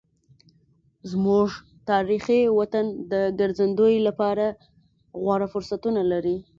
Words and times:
زموږ 1.11 1.47
تاریخي 1.91 2.41
وطن 2.59 2.85
د 3.11 3.13
ګرځندوی 3.39 3.95
لپاره 4.07 4.45
غوره 5.23 5.47
فرصتونه 5.53 6.01
لري. 6.11 6.37